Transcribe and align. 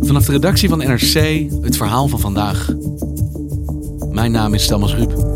Vanaf 0.00 0.24
de 0.24 0.32
redactie 0.32 0.68
van 0.68 0.78
NRC 0.78 1.46
het 1.62 1.76
verhaal 1.76 2.08
van 2.08 2.20
vandaag. 2.20 2.68
Mijn 4.10 4.32
naam 4.32 4.54
is 4.54 4.66
Thomas 4.66 4.94
Ruip. 4.94 5.30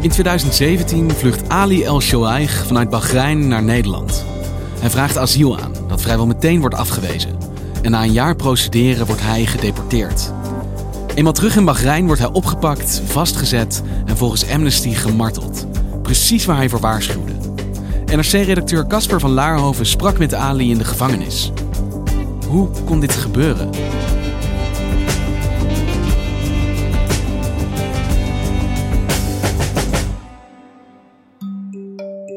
In 0.00 0.10
2017 0.10 1.10
vlucht 1.10 1.48
Ali 1.48 1.82
El 1.82 2.00
Shoaig 2.00 2.66
vanuit 2.66 2.90
Bahrein 2.90 3.48
naar 3.48 3.62
Nederland. 3.62 4.24
Hij 4.78 4.90
vraagt 4.90 5.18
asiel 5.18 5.58
aan, 5.58 5.72
dat 5.88 6.00
vrijwel 6.00 6.26
meteen 6.26 6.60
wordt 6.60 6.74
afgewezen. 6.74 7.36
En 7.82 7.90
na 7.90 8.02
een 8.02 8.12
jaar 8.12 8.36
procederen 8.36 9.06
wordt 9.06 9.22
hij 9.22 9.46
gedeporteerd. 9.46 10.32
Eenmaal 11.14 11.32
terug 11.32 11.56
in 11.56 11.64
Bahrein 11.64 12.06
wordt 12.06 12.20
hij 12.20 12.30
opgepakt, 12.32 13.02
vastgezet 13.04 13.82
en 14.06 14.16
volgens 14.16 14.50
Amnesty 14.50 14.90
gemarteld. 14.90 15.66
Precies 16.02 16.44
waar 16.44 16.56
hij 16.56 16.68
voor 16.68 16.80
waarschuwde. 16.80 17.32
NRC-redacteur 18.06 18.86
Casper 18.86 19.20
van 19.20 19.30
Laarhoven 19.30 19.86
sprak 19.86 20.18
met 20.18 20.34
Ali 20.34 20.70
in 20.70 20.78
de 20.78 20.84
gevangenis. 20.84 21.52
Hoe 22.48 22.68
kon 22.84 23.00
dit 23.00 23.12
gebeuren? 23.12 23.70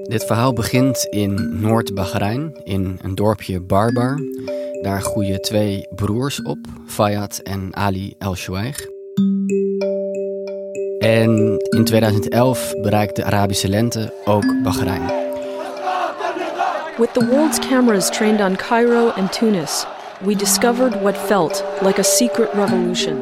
Dit 0.04 0.26
verhaal 0.26 0.54
begint 0.54 1.08
in 1.10 1.60
Noord-Bahrein, 1.62 2.60
in 2.64 3.00
een 3.02 3.16
dorpje 3.16 3.62
Barbar. 3.62 4.20
Daar 4.86 5.02
groeien 5.02 5.42
twee 5.42 5.88
broers 5.96 6.42
op, 6.42 6.58
Fayad 6.86 7.38
en 7.38 7.76
Ali 7.76 8.16
El 8.20 8.36
Shouaig. 8.36 8.86
En 11.00 11.58
in 11.70 11.84
2011 11.84 12.74
bereikt 12.82 13.16
de 13.16 13.24
Arabische 13.24 13.70
lente 13.70 14.14
ook 14.26 14.62
Bahrein. 14.64 15.06
With 16.98 17.14
the 17.14 17.28
world's 17.30 17.60
cameras 17.60 18.10
trained 18.10 18.42
on 18.42 18.56
Cairo 18.56 19.10
and 19.10 19.32
Tunis, 19.32 19.86
we 20.24 20.36
discovered 20.36 21.02
what 21.02 21.18
felt 21.18 21.64
like 21.82 22.00
a 22.00 22.04
secret 22.04 22.50
revolution. 22.54 23.18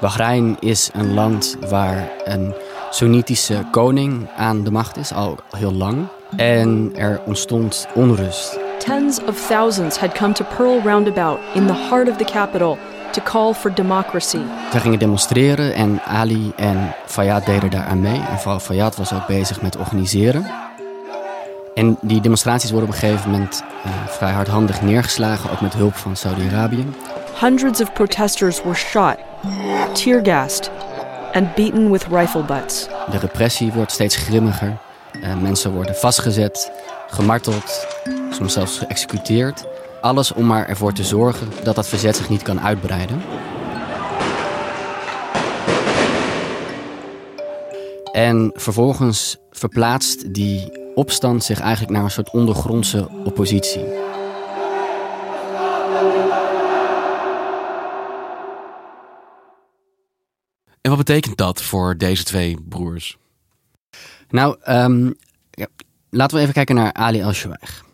Bahrein 0.00 0.56
is 0.60 0.90
een 0.92 1.14
land 1.14 1.56
waar 1.68 2.10
een 2.24 2.54
Soenitische 2.90 3.64
koning 3.70 4.28
aan 4.36 4.64
de 4.64 4.70
macht 4.70 4.96
is, 4.96 5.12
al 5.12 5.38
heel 5.50 5.72
lang. 5.72 6.06
En 6.36 6.92
er 6.94 7.20
ontstond 7.26 7.86
onrust. 7.94 8.59
Tens 8.80 9.20
of 9.24 9.46
thousands 9.46 9.98
had 9.98 10.14
come 10.14 10.32
to 10.32 10.44
Pearl 10.44 10.80
Roundabout 10.82 11.38
in 11.54 11.66
the 11.66 11.72
heart 11.72 12.08
of 12.08 12.16
the 12.16 12.24
capital 12.24 12.78
to 13.12 13.22
call 13.22 13.54
for 13.54 13.74
democracy. 13.74 14.40
Zij 14.70 14.80
gingen 14.80 14.98
demonstreren 14.98 15.74
en 15.74 16.02
Ali 16.02 16.52
en 16.56 16.94
Fayyad 17.06 17.46
deden 17.46 17.70
daar 17.70 17.84
aan 17.84 18.00
mee. 18.00 18.20
En 18.44 18.60
Fayyad 18.60 18.96
was 18.96 19.12
ook 19.12 19.26
bezig 19.26 19.62
met 19.62 19.76
organiseren. 19.76 20.46
En 21.74 21.98
die 22.00 22.20
demonstraties 22.20 22.70
worden 22.70 22.88
op 22.88 22.94
een 22.94 23.00
gegeven 23.00 23.30
moment 23.30 23.62
uh, 23.86 23.92
vrij 24.06 24.32
hardhandig 24.32 24.82
neergeslagen, 24.82 25.50
ook 25.50 25.60
met 25.60 25.74
hulp 25.74 25.94
van 25.94 26.16
Saudi-Arabië. 26.16 26.86
Hundreds 27.40 27.80
of 27.80 27.92
protesters 27.92 28.62
were 28.62 28.74
shot, 28.74 29.16
tear-gassed 29.92 30.70
and 31.32 31.54
beaten 31.54 31.90
with 31.90 32.06
rifle 32.10 32.42
butts. 32.42 32.88
De 33.10 33.18
repressie 33.18 33.72
wordt 33.72 33.92
steeds 33.92 34.16
grimmiger. 34.16 34.76
Uh, 35.22 35.34
mensen 35.36 35.72
worden 35.72 35.94
vastgezet, 35.94 36.70
gemarteld, 37.06 37.86
soms 38.40 38.52
zelfs 38.52 38.78
geëxecuteerd. 38.78 39.64
Alles 40.00 40.32
om 40.32 40.46
maar 40.46 40.68
ervoor 40.68 40.92
te 40.92 41.04
zorgen 41.04 41.48
dat 41.64 41.74
dat 41.74 41.88
verzet 41.88 42.16
zich 42.16 42.28
niet 42.28 42.42
kan 42.42 42.60
uitbreiden. 42.60 43.22
En 48.12 48.50
vervolgens 48.54 49.36
verplaatst 49.50 50.34
die 50.34 50.78
opstand 50.94 51.44
zich 51.44 51.60
eigenlijk 51.60 51.92
naar 51.92 52.04
een 52.04 52.10
soort 52.10 52.30
ondergrondse 52.30 53.08
oppositie. 53.24 53.84
En 60.80 60.90
wat 60.90 60.96
betekent 60.96 61.36
dat 61.36 61.62
voor 61.62 61.96
deze 61.96 62.24
twee 62.24 62.56
broers? 62.68 63.18
Nou, 64.28 64.56
um, 64.68 65.14
ja, 65.50 65.66
laten 66.10 66.36
we 66.36 66.42
even 66.42 66.54
kijken 66.54 66.74
naar 66.74 66.92
Ali 66.92 67.20
El-Shouaig. 67.20 67.88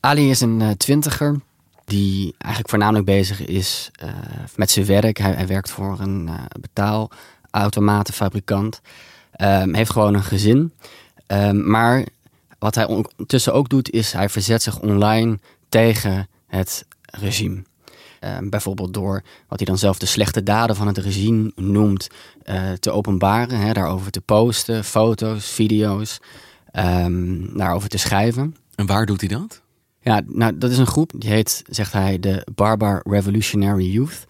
Ali 0.00 0.30
is 0.30 0.40
een 0.40 0.60
uh, 0.60 0.70
twintiger 0.70 1.40
die 1.84 2.34
eigenlijk 2.38 2.70
voornamelijk 2.70 3.04
bezig 3.04 3.46
is 3.46 3.90
uh, 4.04 4.10
met 4.56 4.70
zijn 4.70 4.86
werk. 4.86 5.18
Hij, 5.18 5.32
hij 5.32 5.46
werkt 5.46 5.70
voor 5.70 6.00
een 6.00 6.26
uh, 6.26 6.34
betaalautomatenfabrikant. 6.60 8.80
Um, 9.40 9.74
heeft 9.74 9.90
gewoon 9.90 10.14
een 10.14 10.22
gezin. 10.22 10.72
Um, 11.26 11.70
maar 11.70 12.04
wat 12.58 12.74
hij 12.74 12.86
ondertussen 12.86 13.54
ook 13.54 13.68
doet, 13.68 13.90
is 13.90 14.12
hij 14.12 14.28
verzet 14.28 14.62
zich 14.62 14.80
online 14.80 15.38
tegen 15.68 16.28
het 16.46 16.86
regime. 17.04 17.62
Uh, 18.20 18.36
bijvoorbeeld 18.42 18.94
door 18.94 19.22
wat 19.48 19.58
hij 19.58 19.66
dan 19.66 19.78
zelf 19.78 19.98
de 19.98 20.06
slechte 20.06 20.42
daden 20.42 20.76
van 20.76 20.86
het 20.86 20.98
regime 20.98 21.52
noemt, 21.54 22.08
te 22.78 22.90
openbaren, 22.90 23.58
hè, 23.58 23.72
daarover 23.72 24.10
te 24.10 24.20
posten, 24.20 24.84
foto's, 24.84 25.50
video's, 25.50 26.20
um, 26.72 27.58
daarover 27.58 27.88
te 27.88 27.98
schrijven. 27.98 28.56
En 28.76 28.86
waar 28.86 29.06
doet 29.06 29.20
hij 29.20 29.28
dat? 29.28 29.62
Ja, 30.00 30.22
nou, 30.26 30.58
dat 30.58 30.70
is 30.70 30.78
een 30.78 30.86
groep 30.86 31.12
die 31.16 31.30
heet, 31.30 31.62
zegt 31.68 31.92
hij, 31.92 32.18
de 32.18 32.46
Barbar 32.54 33.02
Revolutionary 33.04 33.84
Youth. 33.84 34.26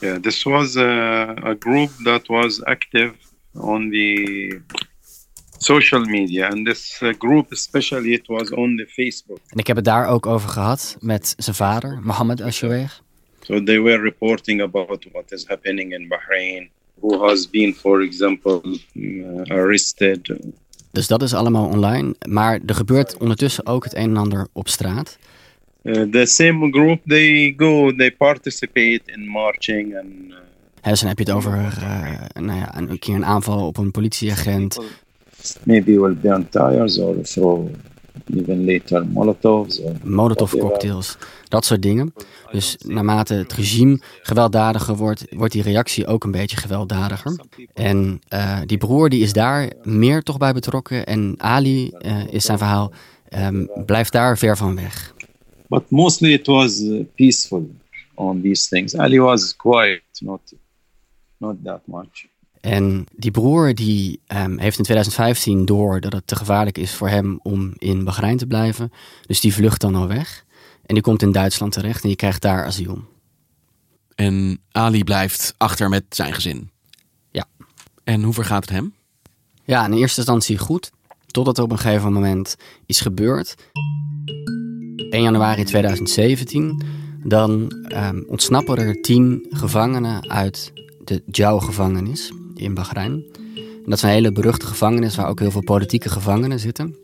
Yeah, 0.00 0.20
this 0.20 0.42
was 0.42 0.76
a, 0.76 1.34
a 1.44 1.54
group 1.58 1.90
that 2.04 2.26
was 2.26 2.64
active 2.64 3.14
on 3.54 3.90
the 3.90 4.60
social 5.58 6.04
media. 6.04 6.48
And 6.48 6.66
this 6.66 7.00
uh, 7.02 7.12
group 7.18 7.52
especially, 7.52 8.12
it 8.12 8.26
was 8.26 8.50
on 8.50 8.76
the 8.76 8.86
Facebook. 8.86 9.38
En 9.46 9.58
ik 9.58 9.66
heb 9.66 9.76
het 9.76 9.84
daar 9.84 10.06
ook 10.06 10.26
over 10.26 10.48
gehad 10.48 10.96
met 11.00 11.34
zijn 11.36 11.56
vader, 11.56 12.00
Mohammed 12.02 12.40
Al-Shouaig. 12.40 13.02
So 13.40 13.62
they 13.62 13.80
were 13.80 14.02
reporting 14.02 14.62
about 14.62 15.06
what 15.12 15.32
is 15.32 15.44
happening 15.46 15.92
in 15.92 16.08
Bahrain, 16.08 16.70
who 17.00 17.26
has 17.26 17.50
been, 17.50 17.74
for 17.74 18.02
example, 18.02 18.78
uh, 18.94 19.42
arrested. 19.46 20.36
Dus 20.92 21.06
dat 21.06 21.22
is 21.22 21.34
allemaal 21.34 21.66
online. 21.66 22.14
Maar 22.28 22.60
er 22.66 22.74
gebeurt 22.74 23.16
ondertussen 23.16 23.66
ook 23.66 23.84
het 23.84 23.94
een 23.94 24.10
en 24.10 24.16
ander 24.16 24.46
op 24.52 24.68
straat. 24.68 25.18
Uh, 25.82 26.02
the 26.02 26.26
same 26.26 26.70
group, 26.70 27.00
they 27.06 27.54
go, 27.56 27.94
they 27.94 28.12
participate 28.12 29.00
in 29.04 29.28
marching 29.28 29.96
and... 29.96 30.06
Uh, 30.28 30.90
dus 30.90 31.00
dan 31.00 31.08
heb 31.08 31.18
je 31.18 31.24
het 31.24 31.32
over 31.32 31.52
uh, 31.52 32.42
nou 32.42 32.58
ja, 32.58 32.78
een 32.78 32.98
keer 32.98 33.14
een 33.14 33.24
aanval 33.24 33.66
op 33.66 33.76
een 33.76 33.90
politieagent. 33.90 34.78
Maybe 35.62 36.00
will 36.00 36.16
burn 36.20 36.48
tires 36.48 36.98
or 36.98 37.20
throw 37.22 37.68
even 38.36 38.64
later 38.64 39.06
molotovs. 39.06 39.80
Or 39.80 39.92
Molotov 40.02 40.56
cocktails, 40.56 41.16
dat 41.48 41.64
soort 41.64 41.82
dingen. 41.82 42.14
Dus 42.50 42.76
naarmate 42.86 43.34
het 43.34 43.52
regime 43.52 44.00
gewelddadiger 44.22 44.96
wordt, 44.96 45.24
wordt 45.30 45.52
die 45.52 45.62
reactie 45.62 46.06
ook 46.06 46.24
een 46.24 46.30
beetje 46.30 46.56
gewelddadiger. 46.56 47.40
En 47.74 48.20
uh, 48.28 48.58
die 48.66 48.78
broer 48.78 49.08
die 49.08 49.22
is 49.22 49.32
daar 49.32 49.72
meer 49.82 50.22
toch 50.22 50.36
bij 50.36 50.52
betrokken. 50.52 51.06
En 51.06 51.34
Ali 51.36 51.92
uh, 51.98 52.26
is 52.26 52.44
zijn 52.44 52.58
verhaal, 52.58 52.92
um, 53.30 53.70
blijft 53.86 54.12
daar 54.12 54.38
ver 54.38 54.56
van 54.56 54.74
weg. 54.74 55.14
But 55.68 55.90
mostly 55.90 56.32
it 56.32 56.46
was 56.46 56.82
peaceful 57.14 57.70
on 58.14 58.40
these 58.42 58.68
things. 58.68 58.96
Ali 58.96 59.20
was 59.20 59.56
quiet, 59.56 60.02
not, 60.20 60.40
not 61.36 61.56
that 61.64 61.80
much. 61.84 62.30
En 62.62 63.06
die 63.16 63.30
broer 63.30 63.74
die 63.74 64.20
ehm, 64.26 64.58
heeft 64.58 64.78
in 64.78 64.84
2015 64.84 65.64
door 65.64 66.00
dat 66.00 66.12
het 66.12 66.26
te 66.26 66.36
gevaarlijk 66.36 66.78
is 66.78 66.94
voor 66.94 67.08
hem 67.08 67.38
om 67.42 67.72
in 67.78 68.04
Bahrein 68.04 68.36
te 68.36 68.46
blijven. 68.46 68.92
Dus 69.26 69.40
die 69.40 69.54
vlucht 69.54 69.80
dan 69.80 69.94
al 69.94 70.06
weg. 70.06 70.44
En 70.86 70.94
die 70.94 71.02
komt 71.02 71.22
in 71.22 71.32
Duitsland 71.32 71.72
terecht 71.72 72.02
en 72.02 72.08
die 72.08 72.16
krijgt 72.16 72.42
daar 72.42 72.64
asiel. 72.64 73.04
En 74.14 74.60
Ali 74.72 75.04
blijft 75.04 75.54
achter 75.56 75.88
met 75.88 76.04
zijn 76.08 76.34
gezin. 76.34 76.70
Ja. 77.30 77.44
En 78.04 78.22
hoe 78.22 78.34
vergaat 78.34 78.60
het 78.60 78.70
hem? 78.70 78.94
Ja, 79.64 79.86
in 79.86 79.92
eerste 79.92 80.18
instantie 80.18 80.58
goed. 80.58 80.90
Totdat 81.26 81.58
er 81.58 81.64
op 81.64 81.70
een 81.72 81.78
gegeven 81.78 82.12
moment 82.12 82.56
iets 82.86 83.00
gebeurt. 83.00 83.54
1 85.10 85.22
januari 85.22 85.64
2017. 85.64 86.82
Dan 87.24 87.70
ehm, 87.88 88.22
ontsnappen 88.26 88.76
er 88.76 89.00
tien 89.00 89.46
gevangenen 89.50 90.30
uit 90.30 90.72
de 91.04 91.22
Jau-gevangenis 91.26 92.32
in 92.62 92.74
Bahrein. 92.74 93.24
En 93.56 93.84
dat 93.84 93.94
is 93.94 94.02
een 94.02 94.08
hele 94.08 94.32
beruchte 94.32 94.66
gevangenis 94.66 95.16
waar 95.16 95.28
ook 95.28 95.40
heel 95.40 95.50
veel 95.50 95.64
politieke 95.64 96.08
gevangenen 96.08 96.60
zitten. 96.60 96.96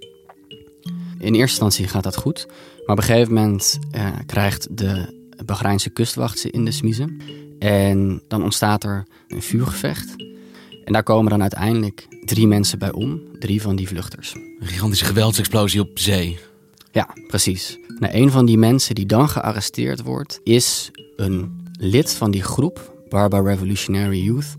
In 1.18 1.34
eerste 1.34 1.40
instantie 1.40 1.88
gaat 1.88 2.02
dat 2.02 2.16
goed. 2.16 2.46
Maar 2.46 2.96
op 2.96 2.98
een 2.98 3.08
gegeven 3.08 3.34
moment 3.34 3.78
eh, 3.90 4.08
krijgt 4.26 4.76
de 4.76 5.16
Bahreinse 5.44 5.90
kustwacht 5.90 6.38
ze 6.38 6.50
in 6.50 6.64
de 6.64 6.70
smiezen. 6.70 7.20
En 7.58 8.22
dan 8.28 8.42
ontstaat 8.42 8.84
er 8.84 9.06
een 9.28 9.42
vuurgevecht. 9.42 10.14
En 10.84 10.92
daar 10.92 11.02
komen 11.02 11.30
dan 11.30 11.40
uiteindelijk 11.40 12.06
drie 12.24 12.46
mensen 12.46 12.78
bij 12.78 12.92
om. 12.92 13.20
Drie 13.38 13.62
van 13.62 13.76
die 13.76 13.88
vluchters. 13.88 14.34
Een 14.34 14.66
gigantische 14.66 15.04
geweldsexplosie 15.04 15.80
op 15.80 15.98
zee. 15.98 16.38
Ja, 16.92 17.08
precies. 17.26 17.78
Nou, 17.98 18.14
een 18.14 18.30
van 18.30 18.46
die 18.46 18.58
mensen 18.58 18.94
die 18.94 19.06
dan 19.06 19.28
gearresteerd 19.28 20.02
wordt, 20.02 20.40
is 20.42 20.90
een 21.16 21.66
lid 21.78 22.14
van 22.14 22.30
die 22.30 22.42
groep, 22.42 22.94
Barba 23.08 23.40
Revolutionary 23.40 24.22
Youth, 24.22 24.56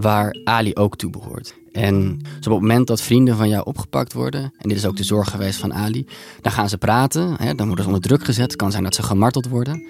waar 0.00 0.36
Ali 0.44 0.74
ook 0.74 0.96
toe 0.96 1.10
behoort. 1.10 1.54
En 1.72 2.18
dus 2.18 2.46
op 2.46 2.52
het 2.52 2.60
moment 2.60 2.86
dat 2.86 3.02
vrienden 3.02 3.36
van 3.36 3.48
jou 3.48 3.64
opgepakt 3.64 4.12
worden, 4.12 4.42
en 4.42 4.68
dit 4.68 4.78
is 4.78 4.86
ook 4.86 4.96
de 4.96 5.04
zorg 5.04 5.30
geweest 5.30 5.58
van 5.58 5.74
Ali, 5.74 6.06
dan 6.40 6.52
gaan 6.52 6.68
ze 6.68 6.78
praten, 6.78 7.34
hè, 7.38 7.54
dan 7.54 7.66
worden 7.66 7.84
ze 7.84 7.90
onder 7.90 8.08
druk 8.08 8.24
gezet. 8.24 8.44
Het 8.44 8.56
kan 8.56 8.70
zijn 8.70 8.84
dat 8.84 8.94
ze 8.94 9.02
gemarteld 9.02 9.48
worden. 9.48 9.86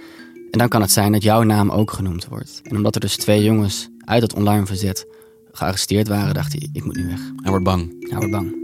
En 0.50 0.58
dan 0.58 0.68
kan 0.68 0.80
het 0.80 0.90
zijn 0.90 1.12
dat 1.12 1.22
jouw 1.22 1.42
naam 1.42 1.70
ook 1.70 1.90
genoemd 1.90 2.26
wordt. 2.26 2.60
En 2.64 2.76
omdat 2.76 2.94
er 2.94 3.00
dus 3.00 3.16
twee 3.16 3.42
jongens 3.42 3.88
uit 4.04 4.22
het 4.22 4.34
online 4.34 4.66
verzet 4.66 5.06
gearresteerd 5.52 6.08
waren, 6.08 6.34
dacht 6.34 6.52
hij, 6.52 6.68
ik 6.72 6.84
moet 6.84 6.96
nu 6.96 7.06
weg. 7.06 7.20
Hij 7.36 7.50
wordt 7.50 7.64
bang. 7.64 8.08
Hij 8.08 8.18
wordt 8.18 8.30
bang. 8.30 8.58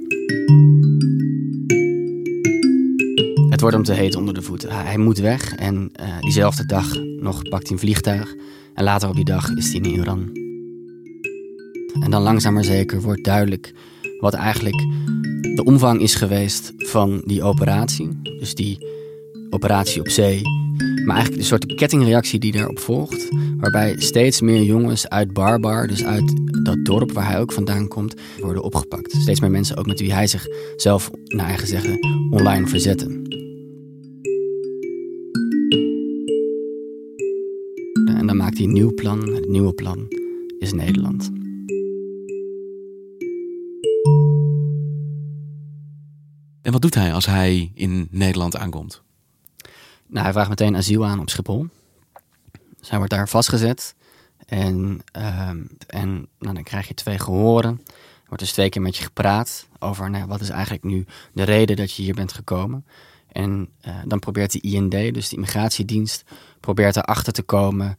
Het 3.50 3.60
wordt 3.60 3.76
hem 3.76 3.84
te 3.84 3.92
heet 3.92 4.16
onder 4.16 4.34
de 4.34 4.42
voeten. 4.42 4.70
Hij, 4.70 4.98
moet 4.98 5.18
weg 5.18 5.54
en 5.54 5.92
uh, 6.00 6.18
diezelfde 6.20 6.66
dag 6.66 6.94
nog 7.20 7.42
pakt 7.42 7.62
hij 7.62 7.72
een 7.72 7.78
vliegtuig. 7.78 8.34
En 8.74 8.84
later 8.84 9.08
op 9.08 9.14
die 9.14 9.24
dag 9.24 9.50
is 9.50 9.72
hij 9.72 9.80
in 9.80 9.84
Iran. 9.84 10.45
En 12.00 12.10
dan 12.10 12.22
langzaam 12.22 12.54
maar 12.54 12.64
zeker 12.64 13.00
wordt 13.00 13.24
duidelijk 13.24 13.72
wat 14.20 14.34
eigenlijk 14.34 14.76
de 15.54 15.62
omvang 15.64 16.00
is 16.00 16.14
geweest 16.14 16.72
van 16.76 17.22
die 17.24 17.42
operatie. 17.42 18.08
Dus 18.38 18.54
die 18.54 18.86
operatie 19.50 20.00
op 20.00 20.08
zee. 20.08 20.42
Maar 20.76 21.14
eigenlijk 21.14 21.42
de 21.42 21.48
soort 21.48 21.74
kettingreactie 21.74 22.38
die 22.38 22.52
daarop 22.52 22.78
volgt. 22.78 23.28
Waarbij 23.58 23.94
steeds 23.98 24.40
meer 24.40 24.62
jongens 24.62 25.08
uit 25.08 25.32
Barbar, 25.32 25.86
dus 25.86 26.04
uit 26.04 26.34
dat 26.62 26.84
dorp 26.84 27.12
waar 27.12 27.26
hij 27.26 27.40
ook 27.40 27.52
vandaan 27.52 27.88
komt, 27.88 28.14
worden 28.40 28.62
opgepakt. 28.62 29.12
Steeds 29.12 29.40
meer 29.40 29.50
mensen 29.50 29.76
ook 29.76 29.86
met 29.86 30.00
wie 30.00 30.12
hij 30.12 30.26
zichzelf, 30.26 31.10
naar 31.24 31.46
eigen 31.46 31.68
zeggen, 31.68 31.98
online 32.30 32.66
verzetten. 32.66 33.22
En 38.06 38.26
dan 38.26 38.36
maakt 38.36 38.56
hij 38.56 38.66
een 38.66 38.72
nieuw 38.72 38.94
plan. 38.94 39.34
Het 39.34 39.48
nieuwe 39.48 39.72
plan 39.72 40.08
is 40.58 40.72
Nederland. 40.72 41.30
En 46.66 46.72
wat 46.72 46.82
doet 46.82 46.94
hij 46.94 47.12
als 47.12 47.26
hij 47.26 47.70
in 47.74 48.08
Nederland 48.10 48.56
aankomt? 48.56 49.02
Nou, 50.06 50.24
hij 50.24 50.32
vraagt 50.32 50.48
meteen 50.48 50.76
asiel 50.76 51.06
aan 51.06 51.20
op 51.20 51.30
Schiphol. 51.30 51.66
Dus 52.78 52.88
hij 52.88 52.98
wordt 52.98 53.12
daar 53.12 53.28
vastgezet. 53.28 53.94
En, 54.46 55.00
ehm, 55.12 55.62
en 55.86 56.28
nou, 56.38 56.54
dan 56.54 56.62
krijg 56.62 56.88
je 56.88 56.94
twee 56.94 57.18
gehoren. 57.18 57.80
Er 57.86 58.26
wordt 58.26 58.42
dus 58.42 58.52
twee 58.52 58.68
keer 58.68 58.82
met 58.82 58.96
je 58.96 59.02
gepraat 59.02 59.68
over 59.78 60.10
nou, 60.10 60.26
wat 60.26 60.40
is 60.40 60.48
eigenlijk 60.48 60.84
nu 60.84 61.06
de 61.32 61.42
reden 61.42 61.76
dat 61.76 61.92
je 61.92 62.02
hier 62.02 62.14
bent 62.14 62.32
gekomen. 62.32 62.86
En 63.32 63.68
uh, 63.86 63.94
dan 64.04 64.18
probeert 64.18 64.52
de 64.52 64.60
IND, 64.60 64.90
dus 64.90 65.28
de 65.28 65.34
immigratiedienst, 65.34 66.24
probeert 66.60 66.96
erachter 66.96 67.32
te 67.32 67.42
komen. 67.42 67.96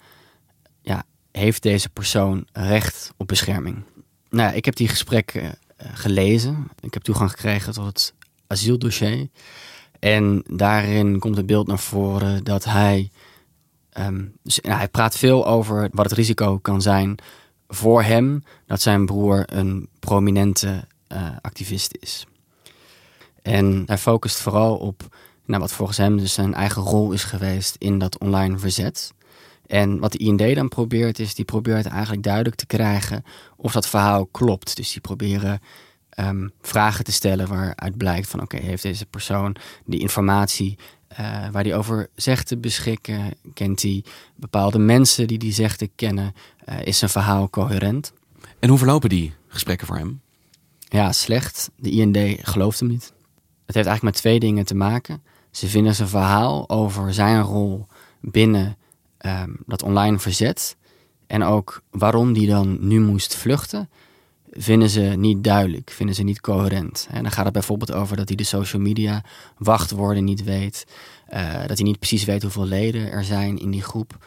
Ja, 0.81 1.03
heeft 1.31 1.63
deze 1.63 1.89
persoon 1.89 2.47
recht 2.51 3.13
op 3.17 3.27
bescherming? 3.27 3.83
Nou 4.29 4.55
ik 4.55 4.65
heb 4.65 4.75
die 4.75 4.87
gesprekken 4.87 5.43
uh, 5.43 5.51
gelezen. 5.93 6.67
Ik 6.79 6.93
heb 6.93 7.03
toegang 7.03 7.29
gekregen 7.29 7.73
tot 7.73 7.85
het 7.85 8.15
asieldossier. 8.47 9.27
En 9.99 10.43
daarin 10.47 11.19
komt 11.19 11.37
het 11.37 11.45
beeld 11.45 11.67
naar 11.67 11.79
voren 11.79 12.43
dat 12.43 12.63
hij. 12.63 13.09
Dus, 14.43 14.59
nou, 14.59 14.77
hij 14.77 14.87
praat 14.87 15.17
veel 15.17 15.47
over 15.47 15.89
wat 15.91 16.05
het 16.05 16.17
risico 16.17 16.57
kan 16.57 16.81
zijn 16.81 17.19
voor 17.67 18.03
hem 18.03 18.43
dat 18.65 18.81
zijn 18.81 19.05
broer 19.05 19.43
een 19.45 19.89
prominente 19.99 20.87
uh, 21.07 21.29
activist 21.41 21.97
is. 21.99 22.25
En 23.41 23.83
hij 23.85 23.97
focust 23.97 24.39
vooral 24.39 24.77
op 24.77 25.17
nou, 25.45 25.61
wat 25.61 25.73
volgens 25.73 25.97
hem 25.97 26.17
dus 26.17 26.33
zijn 26.33 26.53
eigen 26.53 26.81
rol 26.81 27.11
is 27.11 27.23
geweest 27.23 27.75
in 27.77 27.99
dat 27.99 28.17
online 28.17 28.57
verzet. 28.57 29.13
En 29.65 29.99
wat 29.99 30.11
de 30.11 30.17
IND 30.17 30.55
dan 30.55 30.67
probeert 30.67 31.19
is, 31.19 31.35
die 31.35 31.45
probeert 31.45 31.85
eigenlijk 31.85 32.23
duidelijk 32.23 32.55
te 32.55 32.65
krijgen 32.65 33.23
of 33.55 33.71
dat 33.71 33.87
verhaal 33.87 34.25
klopt. 34.25 34.75
Dus 34.75 34.91
die 34.91 35.01
proberen 35.01 35.59
um, 36.19 36.51
vragen 36.61 37.03
te 37.03 37.11
stellen 37.11 37.47
waaruit 37.47 37.97
blijkt 37.97 38.29
van 38.29 38.41
oké, 38.41 38.57
heeft 38.57 38.83
deze 38.83 39.05
persoon 39.05 39.55
die 39.85 39.99
informatie 39.99 40.77
uh, 41.11 41.17
waar 41.51 41.63
hij 41.63 41.75
over 41.75 42.09
zegt 42.15 42.47
te 42.47 42.57
beschikken? 42.57 43.33
Kent 43.53 43.81
hij 43.81 44.03
bepaalde 44.35 44.79
mensen 44.79 45.27
die 45.27 45.37
die 45.37 45.53
zegt 45.53 45.77
te 45.77 45.89
kennen? 45.95 46.33
Uh, 46.69 46.75
is 46.83 46.97
zijn 46.97 47.11
verhaal 47.11 47.49
coherent? 47.49 48.13
En 48.59 48.69
hoe 48.69 48.77
verlopen 48.77 49.09
die 49.09 49.33
gesprekken 49.47 49.87
voor 49.87 49.97
hem? 49.97 50.21
Ja, 50.79 51.11
slecht. 51.11 51.71
De 51.75 51.91
IND 51.91 52.17
gelooft 52.41 52.79
hem 52.79 52.89
niet. 52.89 53.13
Het 53.65 53.75
heeft 53.75 53.87
eigenlijk 53.87 54.03
met 54.03 54.15
twee 54.15 54.39
dingen 54.39 54.65
te 54.65 54.75
maken. 54.75 55.21
Ze 55.51 55.67
vinden 55.67 55.95
zijn 55.95 56.07
verhaal 56.07 56.69
over 56.69 57.13
zijn 57.13 57.41
rol 57.41 57.87
binnen 58.21 58.77
um, 59.25 59.57
dat 59.65 59.83
online 59.83 60.19
verzet 60.19 60.75
en 61.27 61.43
ook 61.43 61.81
waarom 61.91 62.33
die 62.33 62.47
dan 62.47 62.77
nu 62.87 62.99
moest 62.99 63.35
vluchten, 63.35 63.89
vinden 64.57 64.89
ze 64.89 65.01
niet 65.01 65.43
duidelijk, 65.43 65.91
vinden 65.91 66.15
ze 66.15 66.23
niet 66.23 66.41
coherent. 66.41 67.07
En 67.11 67.23
dan 67.23 67.31
gaat 67.31 67.45
het 67.45 67.53
bijvoorbeeld 67.53 67.93
over 67.93 68.17
dat 68.17 68.27
hij 68.27 68.37
de 68.37 68.43
social 68.43 68.81
media 68.81 69.23
wachtwoorden 69.57 70.23
niet 70.23 70.43
weet, 70.43 70.85
uh, 71.33 71.59
dat 71.67 71.77
hij 71.77 71.87
niet 71.87 71.99
precies 71.99 72.23
weet 72.23 72.41
hoeveel 72.41 72.65
leden 72.65 73.11
er 73.11 73.23
zijn 73.23 73.59
in 73.59 73.71
die 73.71 73.83
groep. 73.83 74.17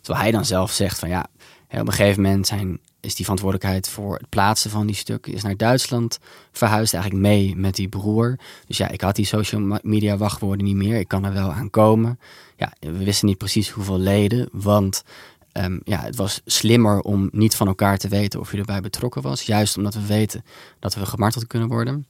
Terwijl 0.00 0.22
hij 0.22 0.32
dan 0.32 0.44
zelf 0.44 0.70
zegt 0.72 0.98
van 0.98 1.08
ja, 1.08 1.26
op 1.70 1.86
een 1.86 1.92
gegeven 1.92 2.22
moment 2.22 2.46
zijn, 2.46 2.78
is 3.00 3.14
die 3.14 3.24
verantwoordelijkheid 3.24 3.88
voor 3.88 4.16
het 4.16 4.28
plaatsen 4.28 4.70
van 4.70 4.86
die 4.86 4.96
stukken 4.96 5.32
is 5.32 5.42
naar 5.42 5.56
Duitsland 5.56 6.18
verhuisd, 6.52 6.94
eigenlijk 6.94 7.24
mee 7.24 7.56
met 7.56 7.74
die 7.74 7.88
broer. 7.88 8.36
Dus 8.66 8.76
ja, 8.76 8.88
ik 8.88 9.00
had 9.00 9.16
die 9.16 9.26
social 9.26 9.78
media 9.82 10.16
wachtwoorden 10.16 10.64
niet 10.64 10.76
meer, 10.76 10.98
ik 10.98 11.08
kan 11.08 11.24
er 11.24 11.32
wel 11.32 11.52
aan 11.52 11.70
komen. 11.70 12.18
Ja, 12.56 12.72
we 12.80 13.04
wisten 13.04 13.28
niet 13.28 13.38
precies 13.38 13.70
hoeveel 13.70 13.98
leden, 13.98 14.48
want 14.52 15.04
Um, 15.52 15.80
ja, 15.84 16.00
het 16.00 16.16
was 16.16 16.40
slimmer 16.44 17.00
om 17.00 17.28
niet 17.32 17.54
van 17.54 17.66
elkaar 17.66 17.98
te 17.98 18.08
weten 18.08 18.40
of 18.40 18.52
je 18.52 18.58
erbij 18.58 18.80
betrokken 18.80 19.22
was. 19.22 19.42
Juist 19.42 19.76
omdat 19.76 19.94
we 19.94 20.06
weten 20.06 20.44
dat 20.78 20.94
we 20.94 21.06
gemarteld 21.06 21.46
kunnen 21.46 21.68
worden. 21.68 22.06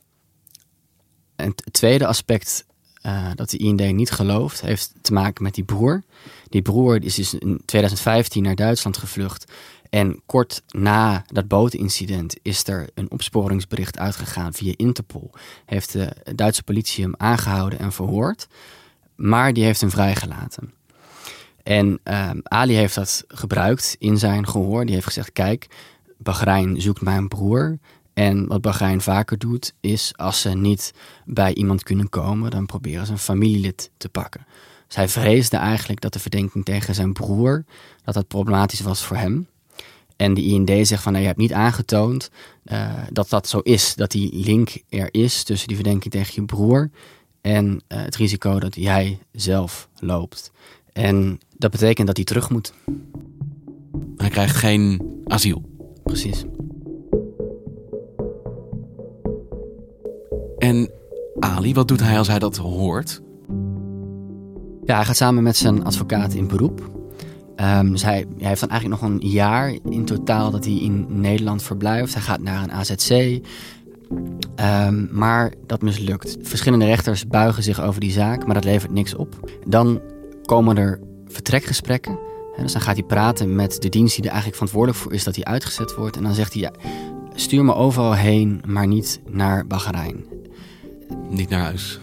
En 1.36 1.46
het 1.46 1.72
tweede 1.72 2.06
aspect 2.06 2.64
uh, 3.06 3.30
dat 3.34 3.50
de 3.50 3.56
IND 3.56 3.92
niet 3.92 4.10
gelooft, 4.10 4.60
heeft 4.60 4.92
te 5.00 5.12
maken 5.12 5.42
met 5.42 5.54
die 5.54 5.64
broer. 5.64 6.02
Die 6.48 6.62
broer 6.62 7.04
is 7.04 7.14
dus 7.14 7.34
in 7.34 7.62
2015 7.64 8.42
naar 8.42 8.54
Duitsland 8.54 8.96
gevlucht. 8.96 9.52
En 9.90 10.22
kort 10.26 10.62
na 10.68 11.24
dat 11.26 11.48
bootincident 11.48 12.36
is 12.42 12.66
er 12.66 12.88
een 12.94 13.10
opsporingsbericht 13.10 13.98
uitgegaan 13.98 14.52
via 14.52 14.72
Interpol. 14.76 15.30
Heeft 15.66 15.92
de 15.92 16.16
Duitse 16.34 16.62
politie 16.62 17.04
hem 17.04 17.14
aangehouden 17.16 17.78
en 17.78 17.92
verhoord. 17.92 18.46
Maar 19.16 19.52
die 19.52 19.64
heeft 19.64 19.80
hem 19.80 19.90
vrijgelaten. 19.90 20.72
En 21.62 22.00
um, 22.04 22.40
Ali 22.42 22.74
heeft 22.74 22.94
dat 22.94 23.24
gebruikt 23.28 23.96
in 23.98 24.18
zijn 24.18 24.48
gehoor. 24.48 24.84
Die 24.84 24.94
heeft 24.94 25.06
gezegd: 25.06 25.32
Kijk, 25.32 25.66
Bahrein 26.18 26.80
zoekt 26.80 27.00
mijn 27.00 27.28
broer. 27.28 27.78
En 28.14 28.46
wat 28.46 28.60
Bahrein 28.60 29.00
vaker 29.00 29.38
doet, 29.38 29.74
is 29.80 30.12
als 30.16 30.40
ze 30.40 30.50
niet 30.50 30.94
bij 31.24 31.54
iemand 31.54 31.82
kunnen 31.82 32.08
komen, 32.08 32.50
dan 32.50 32.66
proberen 32.66 33.06
ze 33.06 33.12
een 33.12 33.18
familielid 33.18 33.90
te 33.96 34.08
pakken. 34.08 34.46
Dus 34.86 34.96
hij 34.96 35.08
vreesde 35.08 35.56
eigenlijk 35.56 36.00
dat 36.00 36.12
de 36.12 36.18
verdenking 36.18 36.64
tegen 36.64 36.94
zijn 36.94 37.12
broer, 37.12 37.64
dat 38.04 38.14
dat 38.14 38.28
problematisch 38.28 38.80
was 38.80 39.04
voor 39.04 39.16
hem. 39.16 39.46
En 40.16 40.34
de 40.34 40.42
IND 40.42 40.86
zegt 40.86 41.02
van, 41.02 41.12
nou, 41.12 41.24
je 41.24 41.30
hebt 41.30 41.40
niet 41.40 41.52
aangetoond 41.52 42.30
uh, 42.64 42.92
dat 43.10 43.28
dat 43.28 43.48
zo 43.48 43.58
is, 43.58 43.94
dat 43.94 44.10
die 44.10 44.44
link 44.44 44.82
er 44.88 45.08
is 45.10 45.42
tussen 45.42 45.68
die 45.68 45.76
verdenking 45.76 46.12
tegen 46.12 46.32
je 46.34 46.44
broer 46.44 46.90
en 47.40 47.66
uh, 47.66 48.02
het 48.02 48.16
risico 48.16 48.58
dat 48.58 48.74
jij 48.74 49.18
zelf 49.32 49.88
loopt. 49.98 50.50
En 50.92 51.40
dat 51.62 51.70
betekent 51.70 52.06
dat 52.06 52.16
hij 52.16 52.24
terug 52.24 52.50
moet. 52.50 52.72
Hij 54.16 54.30
krijgt 54.30 54.56
geen 54.56 55.02
asiel. 55.26 55.62
Precies. 56.04 56.44
En 60.58 60.90
Ali, 61.38 61.74
wat 61.74 61.88
doet 61.88 62.00
hij 62.00 62.18
als 62.18 62.28
hij 62.28 62.38
dat 62.38 62.56
hoort? 62.56 63.22
Ja, 64.84 64.96
hij 64.96 65.04
gaat 65.04 65.16
samen 65.16 65.42
met 65.42 65.56
zijn 65.56 65.84
advocaat 65.84 66.34
in 66.34 66.46
beroep. 66.46 66.90
Um, 67.56 67.90
dus 67.90 68.02
hij, 68.02 68.26
hij, 68.38 68.48
heeft 68.48 68.60
dan 68.60 68.70
eigenlijk 68.70 69.00
nog 69.00 69.10
een 69.10 69.28
jaar 69.28 69.78
in 69.84 70.04
totaal 70.04 70.50
dat 70.50 70.64
hij 70.64 70.74
in 70.74 71.06
Nederland 71.08 71.62
verblijft. 71.62 72.14
Hij 72.14 72.22
gaat 72.22 72.40
naar 72.40 72.62
een 72.62 72.72
AZC. 72.72 73.40
Ehm, 74.54 75.06
maar 75.18 75.52
dat 75.66 75.82
mislukt. 75.82 76.36
Verschillende 76.40 76.84
rechters 76.84 77.26
buigen 77.26 77.62
zich 77.62 77.80
over 77.80 78.00
die 78.00 78.12
zaak, 78.12 78.44
maar 78.46 78.54
dat 78.54 78.64
levert 78.64 78.92
niks 78.92 79.14
op. 79.14 79.52
Dan 79.66 80.00
komen 80.44 80.76
er 80.76 81.00
vertrekgesprekken. 81.32 82.18
dus 82.56 82.72
dan 82.72 82.82
gaat 82.82 82.96
hij 82.96 83.06
praten 83.06 83.54
met 83.54 83.82
de 83.82 83.88
dienst 83.88 84.14
die 84.14 84.24
er 84.24 84.30
eigenlijk 84.30 84.56
verantwoordelijk 84.56 85.02
voor 85.02 85.12
is 85.12 85.24
dat 85.24 85.34
hij 85.34 85.44
uitgezet 85.44 85.94
wordt. 85.94 86.16
En 86.16 86.22
dan 86.22 86.34
zegt 86.34 86.52
hij, 86.52 86.62
ja, 86.62 86.72
stuur 87.34 87.64
me 87.64 87.74
overal 87.74 88.14
heen, 88.14 88.62
maar 88.66 88.86
niet 88.86 89.20
naar 89.30 89.66
Bahrein. 89.66 90.24
Niet 91.28 91.48
naar 91.48 91.62
huis? 91.62 92.00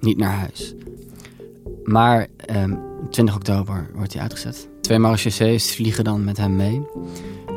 Niet 0.00 0.18
naar 0.18 0.34
huis. 0.34 0.74
Maar 1.84 2.20
um, 2.20 2.26
ehm, 2.46 2.76
20 3.10 3.34
oktober 3.34 3.90
wordt 3.94 4.12
hij 4.12 4.22
uitgezet. 4.22 4.68
Twee 4.80 4.98
marechaussees 4.98 5.74
vliegen 5.74 6.04
dan 6.04 6.24
met 6.24 6.36
hem 6.36 6.56
mee. 6.56 6.82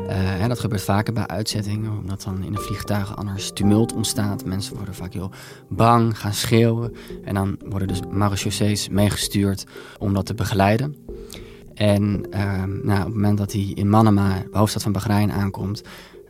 Uh, 0.10 0.48
dat 0.48 0.60
gebeurt 0.60 0.82
vaker 0.82 1.14
bij 1.14 1.28
uitzettingen, 1.28 1.98
omdat 1.98 2.24
dan 2.24 2.44
in 2.44 2.52
de 2.52 2.60
vliegtuigen 2.60 3.16
anders 3.16 3.52
tumult 3.54 3.94
ontstaat. 3.94 4.46
Mensen 4.46 4.76
worden 4.76 4.96
vaak 4.96 5.14
heel 5.14 5.32
bang, 5.70 6.20
gaan 6.20 6.34
schreeuwen. 6.34 6.94
En 7.24 7.34
dan 7.34 7.58
worden 7.66 7.88
dus 7.88 8.00
marechaussees 8.12 8.90
meegestuurd 8.90 9.66
om 10.00 10.14
dat 10.14 10.26
te 10.26 10.34
begeleiden. 10.34 10.96
En 11.74 12.28
uh, 12.30 12.64
nou, 12.84 13.00
op 13.00 13.06
het 13.06 13.14
moment 13.14 13.38
dat 13.38 13.52
hij 13.52 13.72
in 13.74 13.90
Manama, 13.90 14.44
hoofdstad 14.52 14.84
van 14.84 14.92
Bahrein, 14.92 15.32
aankomt, 15.32 15.82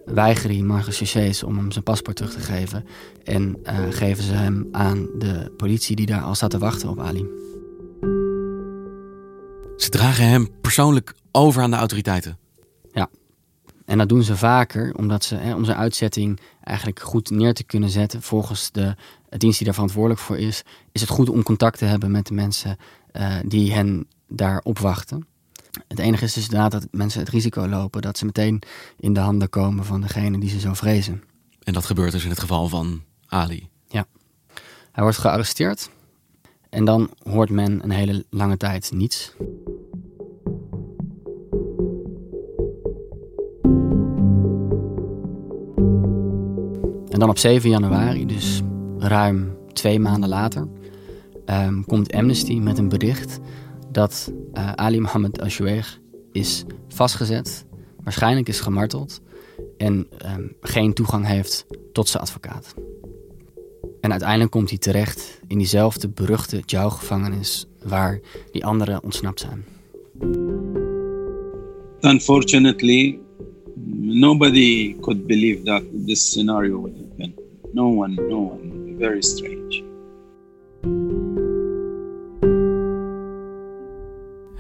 weigeren 0.05 0.51
die 0.51 0.63
marechaussees 0.63 1.43
om 1.43 1.57
hem 1.57 1.71
zijn 1.71 1.83
paspoort 1.83 2.15
terug 2.15 2.33
te 2.33 2.39
geven. 2.39 2.85
En 3.23 3.57
uh, 3.63 3.73
geven 3.89 4.23
ze 4.23 4.33
hem 4.33 4.67
aan 4.71 5.07
de 5.17 5.51
politie 5.57 5.95
die 5.95 6.05
daar 6.05 6.21
al 6.21 6.35
staat 6.35 6.49
te 6.49 6.57
wachten 6.57 6.89
op 6.89 6.99
Ali. 6.99 7.25
Ze 9.81 9.89
dragen 9.89 10.27
hem 10.27 10.49
persoonlijk 10.61 11.13
over 11.31 11.61
aan 11.61 11.71
de 11.71 11.77
autoriteiten. 11.77 12.37
Ja, 12.93 13.09
en 13.85 13.97
dat 13.97 14.09
doen 14.09 14.23
ze 14.23 14.37
vaker 14.37 14.95
omdat 14.95 15.23
ze, 15.23 15.35
hè, 15.35 15.55
om 15.55 15.65
zijn 15.65 15.77
uitzetting 15.77 16.39
eigenlijk 16.63 16.99
goed 16.99 17.29
neer 17.29 17.53
te 17.53 17.63
kunnen 17.63 17.89
zetten 17.89 18.21
volgens 18.21 18.71
de 18.71 18.95
dienst 19.29 19.57
die 19.57 19.65
daar 19.65 19.73
verantwoordelijk 19.73 20.21
voor 20.21 20.37
is, 20.37 20.63
is 20.91 21.01
het 21.01 21.09
goed 21.09 21.29
om 21.29 21.43
contact 21.43 21.77
te 21.77 21.85
hebben 21.85 22.11
met 22.11 22.27
de 22.27 22.33
mensen 22.33 22.77
uh, 23.13 23.35
die 23.45 23.73
hen 23.73 24.07
daar 24.27 24.61
opwachten. 24.63 25.27
Het 25.87 25.99
enige 25.99 26.23
is 26.23 26.33
dus 26.33 26.43
inderdaad 26.43 26.71
dat 26.71 26.87
mensen 26.91 27.19
het 27.19 27.29
risico 27.29 27.67
lopen 27.67 28.01
dat 28.01 28.17
ze 28.17 28.25
meteen 28.25 28.61
in 28.99 29.13
de 29.13 29.19
handen 29.19 29.49
komen 29.49 29.85
van 29.85 30.01
degene 30.01 30.39
die 30.39 30.49
ze 30.49 30.59
zo 30.59 30.73
vrezen. 30.73 31.23
En 31.63 31.73
dat 31.73 31.85
gebeurt 31.85 32.11
dus 32.11 32.23
in 32.23 32.29
het 32.29 32.39
geval 32.39 32.67
van 32.67 33.03
Ali. 33.27 33.69
Ja. 33.87 34.05
Hij 34.91 35.03
wordt 35.03 35.17
gearresteerd 35.17 35.89
en 36.71 36.85
dan 36.85 37.09
hoort 37.23 37.49
men 37.49 37.83
een 37.83 37.91
hele 37.91 38.25
lange 38.29 38.57
tijd 38.57 38.91
niets. 38.93 39.35
En 47.09 47.19
dan 47.19 47.29
op 47.29 47.37
7 47.37 47.69
januari, 47.69 48.25
dus 48.25 48.61
ruim 48.97 49.57
twee 49.73 49.99
maanden 49.99 50.29
later, 50.29 50.67
um, 51.45 51.85
komt 51.85 52.13
Amnesty 52.13 52.59
met 52.59 52.77
een 52.77 52.89
bericht 52.89 53.39
dat 53.89 54.31
uh, 54.53 54.71
Ali 54.71 54.99
Mohammed 54.99 55.41
al 55.41 55.79
is 56.31 56.63
vastgezet, 56.87 57.65
waarschijnlijk 58.03 58.47
is 58.47 58.59
gemarteld 58.59 59.21
en 59.77 60.07
um, 60.25 60.55
geen 60.61 60.93
toegang 60.93 61.25
heeft 61.25 61.65
tot 61.93 62.07
zijn 62.07 62.23
advocaat. 62.23 62.73
En 64.01 64.11
uiteindelijk 64.11 64.51
komt 64.51 64.69
hij 64.69 64.77
terecht 64.77 65.39
in 65.47 65.57
diezelfde 65.57 66.09
beruchte 66.09 66.61
Jou-gevangenis 66.65 67.65
waar 67.83 68.19
die 68.51 68.65
anderen 68.65 69.03
ontsnapt 69.03 69.39
zijn. 69.39 69.65
Unfortunately, 72.01 73.19
nobody 73.99 74.95
could 74.99 75.27
believe 75.27 75.63
that 75.63 75.83
this 76.05 76.25
scenario 76.25 76.79
would 76.79 76.95
happen. 76.97 77.33
No 77.73 78.03
one, 78.03 78.27
no 78.27 78.37
one. 78.37 78.95
Very 78.99 79.21
strange. 79.21 79.83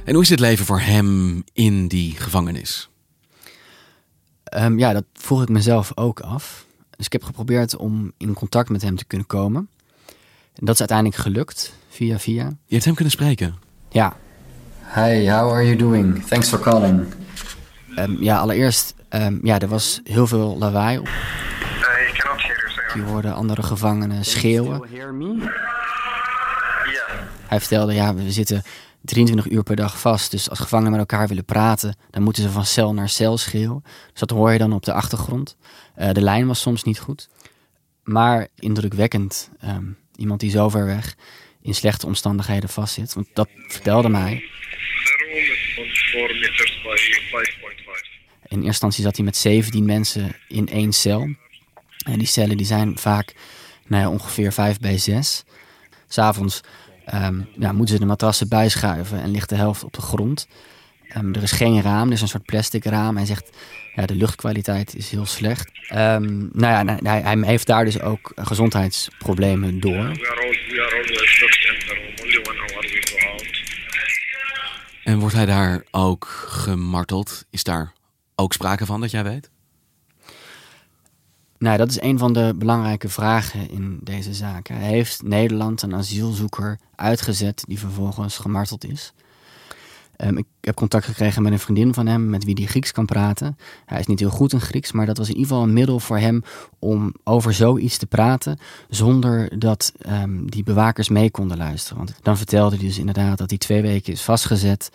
En 0.03 0.13
hoe 0.13 0.21
is 0.21 0.29
het 0.29 0.39
leven 0.39 0.65
voor 0.65 0.79
hem 0.79 1.43
in 1.53 1.87
die 1.87 2.11
gevangenis? 2.11 2.89
Um, 4.57 4.79
ja, 4.79 4.93
dat 4.93 5.05
vroeg 5.13 5.41
ik 5.41 5.49
mezelf 5.49 5.97
ook 5.97 6.19
af. 6.19 6.65
Dus 7.01 7.09
ik 7.09 7.19
heb 7.21 7.29
geprobeerd 7.29 7.75
om 7.75 8.11
in 8.17 8.33
contact 8.33 8.69
met 8.69 8.81
hem 8.81 8.95
te 8.95 9.05
kunnen 9.05 9.27
komen. 9.27 9.69
En 10.53 10.65
dat 10.65 10.73
is 10.73 10.79
uiteindelijk 10.79 11.17
gelukt, 11.17 11.73
via 11.89 12.19
via. 12.19 12.43
Je 12.65 12.73
hebt 12.73 12.85
hem 12.85 12.93
kunnen 12.93 13.13
spreken? 13.13 13.55
Ja. 13.89 14.15
Hi, 14.95 15.29
how 15.29 15.51
are 15.51 15.65
you 15.65 15.75
doing? 15.75 16.25
Thanks 16.25 16.49
for 16.49 16.59
calling. 16.59 17.05
Um, 17.95 18.23
ja, 18.23 18.37
allereerst, 18.37 18.95
um, 19.09 19.39
ja, 19.43 19.59
er 19.59 19.67
was 19.67 20.01
heel 20.03 20.27
veel 20.27 20.57
lawaai. 20.57 20.97
Uh, 20.97 21.03
Je 22.93 23.01
hoorde 23.01 23.31
andere 23.31 23.63
gevangenen 23.63 24.25
schreeuwen. 24.25 24.81
Hij 27.51 27.59
vertelde, 27.59 27.93
ja, 27.93 28.15
we 28.15 28.31
zitten 28.31 28.63
23 29.01 29.51
uur 29.51 29.63
per 29.63 29.75
dag 29.75 29.99
vast. 29.99 30.31
Dus 30.31 30.49
als 30.49 30.59
gevangenen 30.59 30.91
met 30.91 30.99
elkaar 30.99 31.27
willen 31.27 31.45
praten, 31.45 31.95
dan 32.09 32.23
moeten 32.23 32.43
ze 32.43 32.49
van 32.49 32.65
cel 32.65 32.93
naar 32.93 33.09
cel 33.09 33.37
schreeuwen. 33.37 33.83
Dus 33.83 34.19
dat 34.19 34.29
hoor 34.29 34.51
je 34.51 34.57
dan 34.57 34.73
op 34.73 34.83
de 34.83 34.93
achtergrond. 34.93 35.57
Uh, 35.97 36.11
de 36.11 36.21
lijn 36.21 36.47
was 36.47 36.61
soms 36.61 36.83
niet 36.83 36.99
goed. 36.99 37.29
Maar 38.03 38.47
indrukwekkend. 38.55 39.49
Um, 39.65 39.97
iemand 40.15 40.39
die 40.39 40.49
zo 40.49 40.69
ver 40.69 40.85
weg 40.85 41.15
in 41.61 41.75
slechte 41.75 42.05
omstandigheden 42.05 42.69
vastzit. 42.69 43.13
Want 43.13 43.27
dat 43.33 43.49
vertelde 43.67 44.09
mij. 44.09 44.43
In 48.41 48.57
eerste 48.57 48.65
instantie 48.65 49.03
zat 49.03 49.15
hij 49.15 49.25
met 49.25 49.37
17 49.37 49.85
mensen 49.85 50.35
in 50.47 50.67
één 50.67 50.93
cel. 50.93 51.21
En 52.05 52.17
die 52.17 52.27
cellen 52.27 52.57
die 52.57 52.65
zijn 52.65 52.97
vaak 52.97 53.35
nou 53.87 54.11
ongeveer 54.11 54.53
5 54.53 54.79
bij 54.79 54.97
6. 54.97 55.43
S'avonds 56.07 56.61
um, 57.13 57.47
ja, 57.57 57.71
moeten 57.71 57.95
ze 57.95 58.01
de 58.01 58.07
matrassen 58.07 58.49
bijschuiven 58.49 59.21
en 59.21 59.31
ligt 59.31 59.49
de 59.49 59.55
helft 59.55 59.83
op 59.83 59.93
de 59.93 60.01
grond. 60.01 60.47
Um, 61.17 61.35
er 61.35 61.43
is 61.43 61.51
geen 61.51 61.81
raam, 61.81 62.07
er 62.07 62.13
is 62.13 62.21
een 62.21 62.27
soort 62.27 62.45
plastic 62.45 62.85
raam. 62.85 63.15
Hij 63.15 63.25
zegt, 63.25 63.57
ja, 63.95 64.05
de 64.05 64.15
luchtkwaliteit 64.15 64.95
is 64.95 65.09
heel 65.09 65.25
slecht. 65.25 65.71
Um, 65.93 66.49
nou 66.53 66.87
ja, 66.87 66.97
hij, 67.03 67.21
hij, 67.21 67.37
heeft 67.41 67.67
daar 67.67 67.85
dus 67.85 68.01
ook 68.01 68.31
gezondheidsproblemen 68.35 69.79
door. 69.79 70.11
En 75.03 75.19
wordt 75.19 75.35
hij 75.35 75.45
daar 75.45 75.83
ook 75.91 76.25
gemarteld? 76.47 77.45
Is 77.49 77.63
daar 77.63 77.93
ook 78.35 78.53
sprake 78.53 78.85
van 78.85 79.01
dat 79.01 79.11
jij 79.11 79.23
weet? 79.23 79.49
Nou, 81.61 81.77
dat 81.77 81.89
is 81.89 82.01
een 82.01 82.17
van 82.17 82.33
de 82.33 82.53
belangrijke 82.57 83.09
vragen 83.09 83.69
in 83.69 83.99
deze 84.03 84.33
zaak. 84.33 84.67
Heeft 84.67 85.23
Nederland 85.23 85.81
een 85.81 85.95
asielzoeker 85.95 86.79
uitgezet 86.95 87.63
die 87.67 87.79
vervolgens 87.79 88.37
gemarteld 88.37 88.85
is? 88.85 89.13
Um, 90.17 90.37
ik 90.37 90.45
heb 90.61 90.75
contact 90.75 91.05
gekregen 91.05 91.41
met 91.41 91.51
een 91.51 91.59
vriendin 91.59 91.93
van 91.93 92.07
hem 92.07 92.29
met 92.29 92.43
wie 92.43 92.55
hij 92.55 92.65
Grieks 92.65 92.91
kan 92.91 93.05
praten. 93.05 93.57
Hij 93.85 93.99
is 93.99 94.05
niet 94.05 94.19
heel 94.19 94.29
goed 94.29 94.53
in 94.53 94.61
Grieks, 94.61 94.91
maar 94.91 95.05
dat 95.05 95.17
was 95.17 95.27
in 95.27 95.35
ieder 95.35 95.49
geval 95.49 95.63
een 95.63 95.73
middel 95.73 95.99
voor 95.99 96.17
hem 96.17 96.43
om 96.79 97.13
over 97.23 97.53
zoiets 97.53 97.97
te 97.97 98.05
praten 98.05 98.59
zonder 98.89 99.59
dat 99.59 99.93
um, 100.07 100.49
die 100.49 100.63
bewakers 100.63 101.09
mee 101.09 101.31
konden 101.31 101.57
luisteren. 101.57 101.97
Want 101.97 102.15
dan 102.21 102.37
vertelde 102.37 102.75
hij 102.75 102.85
dus 102.85 102.97
inderdaad 102.97 103.37
dat 103.37 103.49
hij 103.49 103.59
twee 103.59 103.81
weken 103.81 104.13
is 104.13 104.21
vastgezet, 104.21 104.91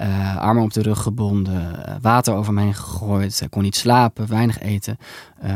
uh, 0.00 0.36
armen 0.36 0.62
op 0.62 0.72
de 0.72 0.82
rug 0.82 1.02
gebonden, 1.02 1.72
uh, 1.88 1.94
water 2.00 2.34
over 2.34 2.54
hem 2.54 2.62
heen 2.62 2.74
gegooid, 2.74 3.38
hij 3.38 3.48
kon 3.48 3.62
niet 3.62 3.76
slapen, 3.76 4.28
weinig 4.28 4.60
eten, 4.60 4.98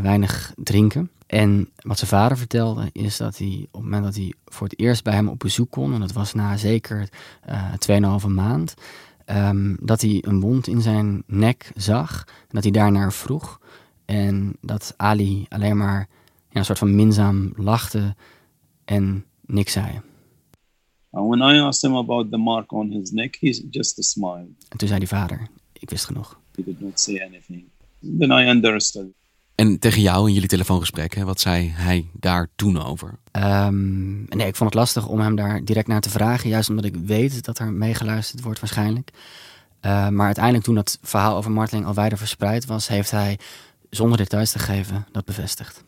weinig 0.03 0.53
drinken. 0.57 1.11
En 1.27 1.69
wat 1.77 1.99
zijn 1.99 2.11
vader 2.11 2.37
vertelde 2.37 2.91
is 2.93 3.17
dat 3.17 3.39
hij 3.39 3.59
op 3.71 3.73
het 3.73 3.83
moment 3.83 4.05
dat 4.05 4.15
hij 4.15 4.33
voor 4.45 4.69
het 4.69 4.79
eerst 4.79 5.05
bij 5.05 5.15
hem 5.15 5.29
op 5.29 5.39
bezoek 5.39 5.71
kon, 5.71 5.95
en 5.95 6.01
dat 6.01 6.13
was 6.13 6.35
na 6.35 6.57
zeker 6.57 7.09
uh, 7.49 8.21
2,5 8.21 8.27
maand, 8.27 8.75
um, 9.27 9.77
dat 9.81 10.01
hij 10.01 10.19
een 10.27 10.41
wond 10.41 10.67
in 10.67 10.81
zijn 10.81 11.23
nek 11.27 11.73
zag. 11.77 12.25
En 12.27 12.49
dat 12.49 12.63
hij 12.63 12.73
daarnaar 12.73 13.13
vroeg. 13.13 13.61
En 14.05 14.57
dat 14.61 14.95
Ali 14.97 15.47
alleen 15.49 15.77
maar 15.77 16.09
een 16.53 16.65
soort 16.65 16.79
van 16.79 16.95
minzaam 16.95 17.53
lachte 17.57 18.15
en 18.85 19.25
niks 19.47 19.73
zei. 19.73 20.01
When 21.21 21.54
I 21.54 21.61
asked 21.61 21.90
him 21.90 21.97
about 21.97 22.31
the 22.31 22.37
mark 22.37 22.73
on 22.73 22.90
his 22.90 23.11
neck, 23.11 23.37
he 23.40 23.66
just 23.71 24.04
smiled. 24.04 24.49
En 24.69 24.78
toen 24.78 24.88
zei 24.88 24.99
die 24.99 25.09
vader, 25.09 25.49
ik 25.73 25.90
wist 25.90 26.04
genoeg. 26.04 26.40
He 26.54 26.62
did 26.64 26.81
not 26.81 27.00
say 27.00 27.21
anything. 27.21 27.64
Then 28.19 28.31
I 28.31 28.49
understood. 28.49 29.07
En 29.54 29.78
tegen 29.78 30.02
jou 30.02 30.28
in 30.28 30.35
jullie 30.35 30.49
telefoongesprek, 30.49 31.14
hè, 31.14 31.25
wat 31.25 31.40
zei 31.40 31.69
hij 31.69 32.09
daar 32.12 32.49
toen 32.57 32.83
over? 32.83 33.19
Um, 33.33 34.25
nee, 34.28 34.47
ik 34.47 34.57
vond 34.57 34.71
het 34.71 34.75
lastig 34.75 35.09
om 35.09 35.21
hem 35.21 35.37
daar 35.37 35.64
direct 35.64 35.87
naar 35.87 36.00
te 36.00 36.11
vragen. 36.11 36.49
Juist 36.49 36.69
omdat 36.69 36.85
ik 36.85 36.97
weet 36.97 37.45
dat 37.45 37.59
er 37.59 37.73
meegeluisterd 37.73 38.42
wordt 38.42 38.61
waarschijnlijk. 38.61 39.11
Uh, 39.83 40.09
maar 40.09 40.26
uiteindelijk 40.26 40.64
toen 40.64 40.75
dat 40.75 40.99
verhaal 41.02 41.37
over 41.37 41.50
marteling 41.50 41.87
al 41.87 41.95
wijder 41.95 42.19
verspreid 42.19 42.64
was... 42.66 42.88
heeft 42.88 43.11
hij, 43.11 43.38
zonder 43.90 44.19
details 44.19 44.50
te 44.50 44.59
geven, 44.59 45.07
dat 45.12 45.25
bevestigd. 45.25 45.85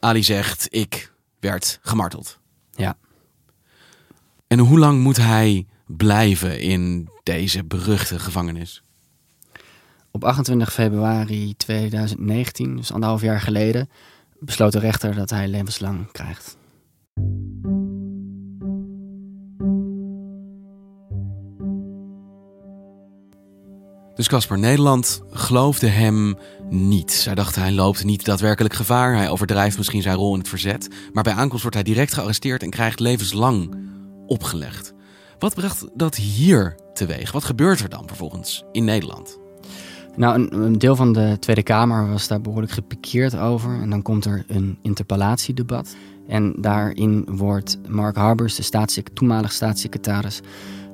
Ali 0.00 0.22
zegt, 0.22 0.66
ik 0.70 1.12
werd 1.40 1.78
gemarteld. 1.82 2.38
Ja. 2.74 2.96
En 4.54 4.60
hoe 4.60 4.78
lang 4.78 5.00
moet 5.00 5.16
hij 5.16 5.66
blijven 5.86 6.60
in 6.60 7.08
deze 7.22 7.64
beruchte 7.64 8.18
gevangenis? 8.18 8.82
Op 10.10 10.24
28 10.24 10.72
februari 10.72 11.54
2019, 11.56 12.76
dus 12.76 12.92
anderhalf 12.92 13.22
jaar 13.22 13.40
geleden, 13.40 13.88
besloot 14.38 14.72
de 14.72 14.78
rechter 14.78 15.14
dat 15.14 15.30
hij 15.30 15.48
levenslang 15.48 16.12
krijgt. 16.12 16.56
Dus 24.14 24.28
Casper, 24.28 24.58
Nederland 24.58 25.22
geloofde 25.30 25.86
hem 25.86 26.38
niet. 26.70 27.12
Zij 27.12 27.34
dachten 27.34 27.62
hij 27.62 27.72
loopt 27.72 28.04
niet 28.04 28.24
daadwerkelijk 28.24 28.74
gevaar. 28.74 29.16
Hij 29.16 29.30
overdrijft 29.30 29.76
misschien 29.76 30.02
zijn 30.02 30.16
rol 30.16 30.32
in 30.32 30.38
het 30.38 30.48
verzet. 30.48 30.88
Maar 31.12 31.22
bij 31.22 31.32
aankomst 31.32 31.62
wordt 31.62 31.76
hij 31.76 31.84
direct 31.84 32.14
gearresteerd 32.14 32.62
en 32.62 32.70
krijgt 32.70 33.00
levenslang 33.00 33.83
opgelegd. 34.26 34.94
Wat 35.38 35.54
bracht 35.54 35.88
dat 35.94 36.16
hier 36.16 36.74
teweeg? 36.92 37.32
Wat 37.32 37.44
gebeurt 37.44 37.80
er 37.80 37.88
dan 37.88 38.06
vervolgens 38.06 38.64
in 38.72 38.84
Nederland? 38.84 39.38
Nou, 40.16 40.34
een, 40.34 40.54
een 40.54 40.78
deel 40.78 40.96
van 40.96 41.12
de 41.12 41.36
Tweede 41.40 41.62
Kamer 41.62 42.10
was 42.10 42.28
daar 42.28 42.40
behoorlijk 42.40 42.72
gepikeerd 42.72 43.36
over. 43.36 43.80
En 43.80 43.90
dan 43.90 44.02
komt 44.02 44.24
er 44.24 44.44
een 44.46 44.78
interpellatiedebat. 44.82 45.96
En 46.28 46.54
daarin 46.56 47.26
wordt 47.30 47.78
Mark 47.88 48.16
Harbers, 48.16 48.54
de 48.54 48.62
staatssec 48.62 49.08
toenmalig 49.08 49.52
staatssecretaris 49.52 50.40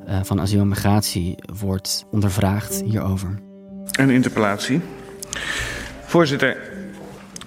uh, 0.08 0.18
van 0.22 0.40
asiel 0.40 0.60
en 0.60 0.68
migratie, 0.68 1.34
wordt 1.58 2.04
ondervraagd 2.10 2.82
hierover. 2.82 3.38
Een 3.90 4.10
interpellatie. 4.10 4.80
Voorzitter, 6.04 6.56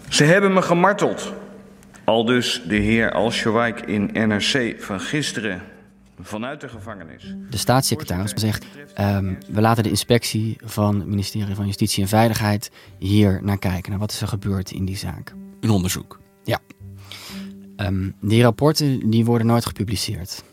ze 0.10 0.24
hebben 0.24 0.54
me 0.54 0.62
gemarteld. 0.62 1.34
Al 2.04 2.25
dus 2.25 2.63
de 2.68 2.75
heer 2.75 3.12
Al-Shawaik 3.12 3.82
in 3.82 4.10
NRC 4.13 4.75
van 4.80 5.00
gisteren 5.00 5.62
vanuit 6.20 6.62
de 6.62 6.70
gevangenis. 6.70 7.36
De 7.50 7.58
staatssecretaris 7.58 8.32
zegt: 8.32 8.65
um, 9.00 9.38
we 9.48 9.62
laten 9.62 9.84
de 9.84 9.89
inspectie 9.89 10.58
van 10.63 11.00
het 11.00 11.08
ministerie 11.08 11.55
van 11.55 11.65
Justitie 11.65 12.03
en 12.03 12.10
Veiligheid 12.10 12.72
hier 12.98 13.39
naar 13.43 13.60
kijken, 13.60 13.89
naar 13.91 14.00
wat 14.00 14.12
is 14.12 14.22
er 14.22 14.27
gebeurd 14.27 14.72
in 14.72 14.86
die 14.86 14.98
zaak. 14.98 15.34
Een 15.60 15.70
onderzoek. 15.70 16.20
Ja. 16.43 16.60
Um, 17.77 18.15
die 18.22 18.43
rapporten 18.43 19.10
die 19.10 19.25
worden 19.25 19.48
nooit 19.48 19.65
gepubliceerd. 19.65 20.43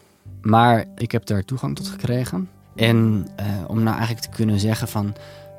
Maar 0.43 0.85
ik 0.97 1.13
heb 1.13 1.27
daar 1.27 1.45
toegang 1.45 1.77
tot 1.77 1.89
gekregen. 1.89 2.49
En 2.77 3.27
uh, 3.41 3.47
om 3.67 3.83
nou 3.83 3.97
eigenlijk 3.97 4.27
te 4.27 4.37
kunnen 4.37 4.61
zeggen 4.61 4.89
van... 4.89 5.15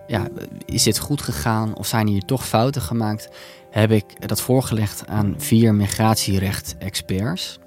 Ja, 0.08 0.28
is 0.66 0.84
dit 0.84 1.00
goed 1.00 1.22
gegaan 1.22 1.76
of 1.76 1.88
zijn 1.88 2.08
hier 2.08 2.22
toch 2.22 2.48
fouten 2.48 2.82
gemaakt... 2.82 3.30
heb 3.70 3.92
ik 3.92 4.28
dat 4.28 4.42
voorgelegd 4.42 5.08
aan 5.08 5.34
vier 5.38 5.76
migratierecht-experts. 5.76 7.60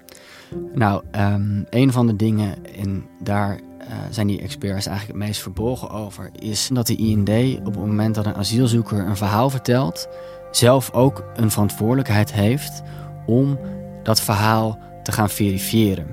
Nou, 0.75 1.03
um, 1.17 1.67
een 1.71 1.93
van 1.93 2.07
de 2.07 2.17
dingen, 2.17 2.75
en 2.77 3.07
daar 3.23 3.61
uh, 3.81 3.87
zijn 4.11 4.27
die 4.27 4.41
experts 4.41 4.87
eigenlijk 4.87 5.19
het 5.19 5.29
meest 5.29 5.43
verbolgen 5.43 5.91
over... 5.91 6.31
is 6.39 6.71
dat 6.73 6.87
de 6.87 6.97
IND 6.97 7.59
op 7.59 7.65
het 7.65 7.77
moment 7.77 8.15
dat 8.15 8.27
een 8.27 8.35
asielzoeker 8.35 9.07
een 9.07 9.17
verhaal 9.17 9.51
vertelt... 9.51 10.09
zelf 10.51 10.93
ook 10.93 11.25
een 11.37 11.51
verantwoordelijkheid 11.51 12.33
heeft 12.33 12.83
om 13.27 13.59
dat 14.03 14.21
verhaal 14.21 14.79
te 15.03 15.13
gaan 15.13 15.31
verifiëren. 15.31 16.07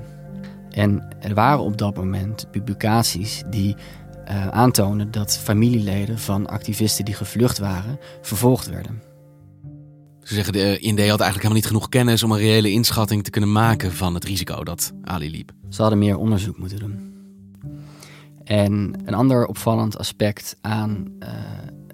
En 0.70 1.08
er 1.20 1.34
waren 1.34 1.64
op 1.64 1.78
dat 1.78 1.96
moment 1.96 2.48
publicaties 2.52 3.44
die 3.50 3.76
uh, 4.30 4.48
aantonen 4.48 5.12
dat 5.12 5.38
familieleden 5.38 6.20
van 6.20 6.48
activisten 6.48 7.06
die 7.06 7.14
gevlucht 7.14 7.58
waren, 7.58 8.00
vervolgd 8.22 8.70
werden. 8.70 9.11
Ze 10.32 10.38
zeggen 10.38 10.54
de 10.54 10.80
IND 10.80 11.00
had 11.00 11.08
eigenlijk 11.08 11.32
helemaal 11.32 11.54
niet 11.54 11.66
genoeg 11.66 11.90
kennis 11.90 12.24
om 12.24 12.32
een 12.32 12.38
reële 12.38 12.72
inschatting 12.72 13.24
te 13.24 13.30
kunnen 13.30 13.52
maken 13.52 13.92
van 13.92 14.14
het 14.14 14.24
risico 14.24 14.64
dat 14.64 14.94
Ali 15.04 15.32
liep. 15.32 15.52
Ze 15.70 15.82
hadden 15.82 16.00
meer 16.00 16.18
onderzoek 16.18 16.58
moeten 16.58 16.80
doen. 16.80 17.14
En 18.44 18.94
een 19.06 19.14
ander 19.14 19.46
opvallend 19.46 19.98
aspect 19.98 20.58
aan 20.62 21.06
uh, 21.20 21.30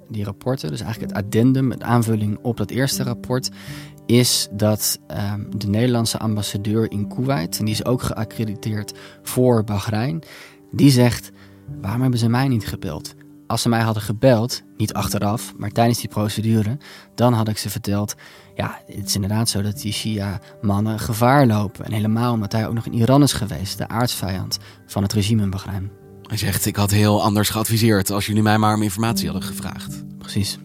die 0.09 0.23
rapporten, 0.23 0.69
dus 0.69 0.81
eigenlijk 0.81 1.13
het 1.13 1.23
addendum, 1.23 1.69
de 1.69 1.83
aanvulling 1.83 2.37
op 2.41 2.57
dat 2.57 2.69
eerste 2.69 3.03
rapport, 3.03 3.49
is 4.05 4.47
dat 4.51 4.99
um, 5.33 5.59
de 5.59 5.67
Nederlandse 5.67 6.17
ambassadeur 6.17 6.91
in 6.91 7.07
Kuwait, 7.07 7.59
en 7.59 7.65
die 7.65 7.73
is 7.73 7.85
ook 7.85 8.01
geaccrediteerd 8.01 8.93
voor 9.23 9.63
Bahrein, 9.63 10.23
die 10.71 10.91
zegt: 10.91 11.31
waarom 11.81 12.01
hebben 12.01 12.19
ze 12.19 12.29
mij 12.29 12.47
niet 12.47 12.67
gebeld? 12.67 13.15
Als 13.47 13.61
ze 13.61 13.69
mij 13.69 13.81
hadden 13.81 14.03
gebeld, 14.03 14.61
niet 14.77 14.93
achteraf, 14.93 15.53
maar 15.57 15.71
tijdens 15.71 15.99
die 15.99 16.09
procedure, 16.09 16.77
dan 17.15 17.33
had 17.33 17.47
ik 17.47 17.57
ze 17.57 17.69
verteld: 17.69 18.15
ja, 18.55 18.81
het 18.85 19.05
is 19.05 19.15
inderdaad 19.15 19.49
zo 19.49 19.61
dat 19.61 19.81
die 19.81 19.93
Shia-mannen 19.93 20.99
gevaar 20.99 21.45
lopen. 21.45 21.85
En 21.85 21.91
helemaal 21.91 22.33
omdat 22.33 22.51
hij 22.51 22.67
ook 22.67 22.73
nog 22.73 22.85
in 22.85 22.93
Iran 22.93 23.23
is 23.23 23.33
geweest, 23.33 23.77
de 23.77 23.87
aardsvijand 23.87 24.57
van 24.85 25.03
het 25.03 25.13
regime 25.13 25.41
in 25.41 25.49
Bahrein. 25.49 25.91
Hij 26.21 26.37
zegt: 26.37 26.65
ik 26.65 26.75
had 26.75 26.91
heel 26.91 27.23
anders 27.23 27.49
geadviseerd 27.49 28.11
als 28.11 28.25
jullie 28.25 28.43
mij 28.43 28.57
maar 28.57 28.75
om 28.75 28.83
informatie 28.83 29.29
hadden 29.29 29.47
gevraagd. 29.47 30.17
Precies. 30.17 30.57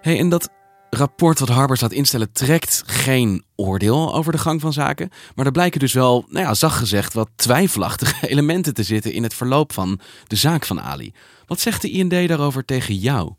Hey, 0.00 0.18
en 0.18 0.28
dat 0.28 0.50
rapport 0.96 1.38
wat 1.38 1.48
Harbers 1.48 1.80
laat 1.80 1.92
instellen 1.92 2.32
trekt 2.32 2.82
geen 2.86 3.44
oordeel 3.54 4.14
over 4.14 4.32
de 4.32 4.38
gang 4.38 4.60
van 4.60 4.72
zaken. 4.72 5.10
Maar 5.34 5.46
er 5.46 5.52
blijken 5.52 5.80
dus 5.80 5.92
wel, 5.92 6.24
nou 6.28 6.46
ja, 6.46 6.54
zacht 6.54 6.76
gezegd, 6.76 7.12
wat 7.12 7.28
twijfelachtige 7.36 8.28
elementen 8.32 8.74
te 8.74 8.82
zitten 8.82 9.12
in 9.12 9.22
het 9.22 9.34
verloop 9.34 9.72
van 9.72 10.00
de 10.26 10.36
zaak 10.36 10.64
van 10.64 10.80
Ali. 10.80 11.12
Wat 11.46 11.60
zegt 11.60 11.82
de 11.82 11.90
IND 11.90 12.10
daarover 12.10 12.64
tegen 12.64 12.94
jou? 12.94 13.32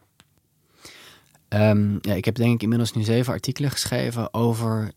Um, 1.49 1.99
ja, 2.01 2.13
ik 2.13 2.25
heb 2.25 2.35
denk 2.35 2.53
ik 2.53 2.61
inmiddels 2.61 2.93
nu 2.93 3.03
zeven 3.03 3.33
artikelen 3.33 3.71
geschreven 3.71 4.33
over 4.33 4.91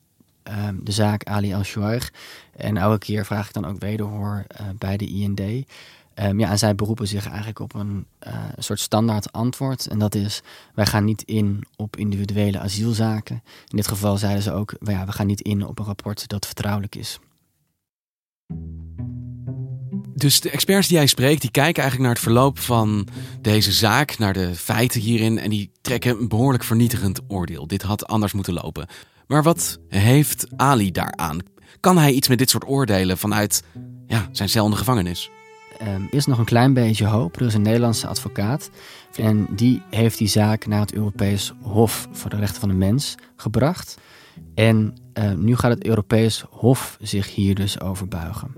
um, 0.44 0.80
de 0.84 0.92
zaak 0.92 1.24
Ali 1.24 1.54
al-Shuaig. 1.54 2.12
En 2.56 2.76
elke 2.76 2.98
keer 2.98 3.26
vraag 3.26 3.46
ik 3.46 3.52
dan 3.52 3.66
ook 3.66 3.80
wederhoor 3.80 4.46
uh, 4.60 4.66
bij 4.78 4.96
de 4.96 5.06
IND. 5.06 5.66
Um, 6.22 6.38
ja, 6.38 6.50
en 6.50 6.58
zij 6.58 6.74
beroepen 6.74 7.08
zich 7.08 7.26
eigenlijk 7.26 7.58
op 7.58 7.74
een 7.74 8.06
uh, 8.26 8.34
soort 8.58 8.80
standaard 8.80 9.32
antwoord. 9.32 9.86
En 9.86 9.98
dat 9.98 10.14
is, 10.14 10.42
wij 10.74 10.86
gaan 10.86 11.04
niet 11.04 11.22
in 11.22 11.64
op 11.76 11.96
individuele 11.96 12.58
asielzaken. 12.58 13.42
In 13.68 13.76
dit 13.76 13.88
geval 13.88 14.16
zeiden 14.16 14.42
ze 14.42 14.52
ook, 14.52 14.74
ja, 14.80 15.06
we 15.06 15.12
gaan 15.12 15.26
niet 15.26 15.40
in 15.40 15.66
op 15.66 15.78
een 15.78 15.84
rapport 15.84 16.28
dat 16.28 16.46
vertrouwelijk 16.46 16.94
is. 16.96 17.18
Dus 20.14 20.40
de 20.40 20.50
experts 20.50 20.88
die 20.88 20.96
jij 20.96 21.06
spreekt, 21.06 21.40
die 21.40 21.50
kijken 21.50 21.82
eigenlijk 21.82 22.02
naar 22.02 22.18
het 22.18 22.32
verloop 22.32 22.58
van 22.58 23.08
deze 23.40 23.72
zaak, 23.72 24.18
naar 24.18 24.32
de 24.32 24.54
feiten 24.54 25.00
hierin. 25.00 25.38
En 25.38 25.50
die 25.50 25.70
trekken 25.80 26.18
een 26.18 26.28
behoorlijk 26.28 26.64
vernietigend 26.64 27.20
oordeel. 27.28 27.66
Dit 27.66 27.82
had 27.82 28.06
anders 28.06 28.32
moeten 28.32 28.54
lopen. 28.54 28.86
Maar 29.26 29.42
wat 29.42 29.78
heeft 29.88 30.46
Ali 30.56 30.90
daaraan? 30.90 31.38
Kan 31.80 31.98
hij 31.98 32.12
iets 32.12 32.28
met 32.28 32.38
dit 32.38 32.50
soort 32.50 32.68
oordelen 32.68 33.18
vanuit 33.18 33.62
ja, 34.06 34.28
zijn 34.32 34.48
cel 34.48 34.64
in 34.64 34.70
de 34.70 34.76
gevangenis? 34.76 35.30
Um, 35.88 36.06
is 36.10 36.26
nog 36.26 36.38
een 36.38 36.44
klein 36.44 36.72
beetje 36.72 37.06
hoop. 37.06 37.36
Er 37.36 37.46
is 37.46 37.54
een 37.54 37.62
Nederlandse 37.62 38.06
advocaat 38.06 38.70
en 39.16 39.46
die 39.50 39.82
heeft 39.90 40.18
die 40.18 40.28
zaak 40.28 40.66
naar 40.66 40.80
het 40.80 40.94
Europees 40.94 41.52
Hof 41.62 42.08
voor 42.12 42.30
de 42.30 42.36
Rechten 42.36 42.60
van 42.60 42.68
de 42.68 42.74
Mens 42.74 43.14
gebracht. 43.36 43.98
En 44.54 44.94
uh, 45.14 45.32
nu 45.32 45.56
gaat 45.56 45.70
het 45.70 45.84
Europees 45.84 46.44
Hof 46.50 46.96
zich 47.00 47.34
hier 47.34 47.54
dus 47.54 47.80
over 47.80 48.08
buigen. 48.08 48.54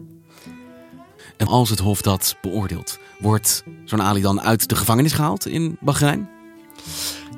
En 1.37 1.47
als 1.47 1.71
het 1.71 1.79
Hof 1.79 2.03
dat 2.03 2.37
beoordeelt, 2.41 2.99
wordt 3.19 3.65
zo'n 3.85 4.03
Ali 4.03 4.21
dan 4.21 4.41
uit 4.41 4.69
de 4.69 4.77
gevangenis 4.77 5.13
gehaald 5.13 5.47
in 5.47 5.77
Bahrein? 5.81 6.29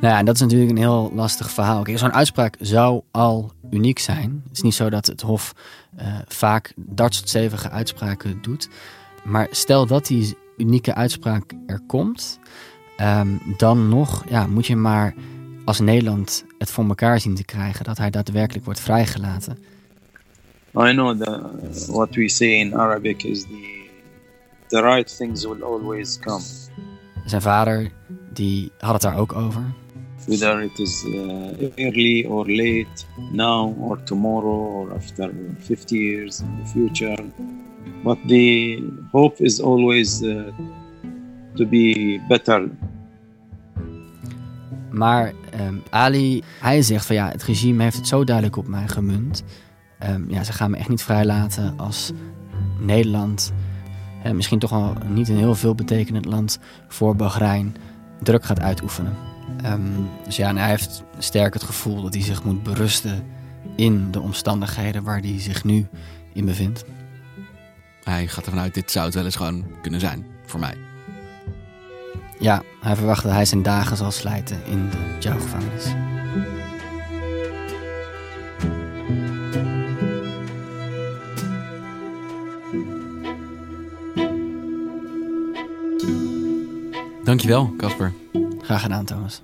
Nou 0.00 0.14
ja, 0.14 0.22
dat 0.22 0.34
is 0.34 0.40
natuurlijk 0.40 0.70
een 0.70 0.76
heel 0.76 1.10
lastig 1.14 1.50
verhaal. 1.50 1.84
Zo'n 1.94 2.12
uitspraak 2.12 2.56
zou 2.60 3.02
al 3.10 3.52
uniek 3.70 3.98
zijn. 3.98 4.42
Het 4.44 4.56
is 4.56 4.62
niet 4.62 4.74
zo 4.74 4.90
dat 4.90 5.06
het 5.06 5.20
Hof 5.20 5.52
uh, 6.00 6.18
vaak 6.28 6.72
dartstevige 6.76 7.70
uitspraken 7.70 8.42
doet. 8.42 8.68
Maar 9.24 9.48
stel 9.50 9.86
dat 9.86 10.06
die 10.06 10.36
unieke 10.56 10.94
uitspraak 10.94 11.52
er 11.66 11.80
komt, 11.86 12.38
um, 13.00 13.40
dan 13.56 13.88
nog 13.88 14.24
ja, 14.28 14.46
moet 14.46 14.66
je 14.66 14.76
maar 14.76 15.14
als 15.64 15.80
Nederland 15.80 16.44
het 16.58 16.70
voor 16.70 16.84
elkaar 16.84 17.20
zien 17.20 17.34
te 17.34 17.44
krijgen 17.44 17.84
dat 17.84 17.98
hij 17.98 18.10
daadwerkelijk 18.10 18.64
wordt 18.64 18.80
vrijgelaten. 18.80 19.58
I 20.76 20.92
know 20.92 21.22
that 21.22 21.86
what 21.86 22.14
we 22.14 22.28
say 22.28 22.48
in 22.48 22.74
Arabic 22.74 23.22
is 23.22 23.42
the 23.42 23.84
the 24.68 24.82
right 24.82 25.16
things 25.16 25.44
will 25.44 25.62
always 25.62 26.18
come. 26.18 26.42
Zijn 27.24 27.42
vader 27.42 27.90
die 28.32 28.72
had 28.78 28.92
het 28.92 29.02
daar 29.02 29.18
ook 29.18 29.32
over. 29.32 29.62
Whether 30.26 30.62
it 30.62 30.78
is 30.78 31.04
uh, 31.04 31.70
early 31.74 32.24
or 32.24 32.50
late, 32.50 33.04
now 33.32 33.82
or 33.82 34.02
tomorrow 34.02 34.76
or 34.76 34.94
after 34.94 35.30
50 35.58 35.96
years 35.96 36.40
in 36.40 36.58
the 36.62 36.68
future. 36.68 37.24
But 38.02 38.18
the 38.26 38.82
hope 39.10 39.44
is 39.44 39.60
always 39.60 40.22
uh, 40.22 40.42
to 41.54 41.66
be 41.66 42.20
better. 42.28 42.70
Maar 44.90 45.32
um, 45.60 45.82
Ali, 45.90 46.42
hij 46.60 46.82
zegt 46.82 47.06
van 47.06 47.16
ja, 47.16 47.28
het 47.28 47.42
regime 47.42 47.82
heeft 47.82 47.96
het 47.96 48.08
zo 48.08 48.24
duidelijk 48.24 48.56
op 48.56 48.66
mij 48.66 48.88
gemunt. 48.88 49.44
Um, 50.10 50.26
ja, 50.28 50.44
ze 50.44 50.52
gaan 50.52 50.70
me 50.70 50.76
echt 50.76 50.88
niet 50.88 51.02
vrijlaten 51.02 51.74
als 51.76 52.12
Nederland, 52.80 53.52
misschien 54.32 54.58
toch 54.58 54.70
wel 54.70 54.92
niet 55.08 55.28
een 55.28 55.36
heel 55.36 55.54
veel 55.54 55.74
betekenend 55.74 56.24
land 56.24 56.58
voor 56.88 57.16
Bahrein, 57.16 57.76
druk 58.22 58.44
gaat 58.44 58.60
uitoefenen. 58.60 59.16
Ehm, 59.62 59.80
dus 60.24 60.36
ja, 60.36 60.48
en 60.48 60.56
hij 60.56 60.68
heeft 60.68 61.04
sterk 61.18 61.54
het 61.54 61.62
gevoel 61.62 62.02
dat 62.02 62.14
hij 62.14 62.22
zich 62.22 62.44
moet 62.44 62.62
berusten 62.62 63.24
in 63.76 64.10
de 64.10 64.20
omstandigheden 64.20 65.02
waar 65.02 65.20
hij 65.20 65.40
zich 65.40 65.64
nu 65.64 65.86
in 66.32 66.44
bevindt. 66.44 66.84
Hij 68.04 68.28
gaat 68.28 68.44
ervan 68.44 68.60
uit, 68.60 68.74
dit 68.74 68.90
zou 68.90 69.04
het 69.04 69.14
wel 69.14 69.24
eens 69.24 69.36
gewoon 69.36 69.64
kunnen 69.82 70.00
zijn 70.00 70.26
voor 70.46 70.60
mij. 70.60 70.76
Ja, 72.38 72.62
hij 72.80 72.96
verwacht 72.96 73.22
dat 73.22 73.32
hij 73.32 73.44
zijn 73.44 73.62
dagen 73.62 73.96
zal 73.96 74.10
slijten 74.10 74.64
in 74.66 74.90
de 74.90 75.16
jailgevangenis. 75.20 75.84
Dankjewel, 87.24 87.74
Casper. 87.76 88.12
Graag 88.60 88.82
gedaan, 88.82 89.04
Thomas. 89.04 89.42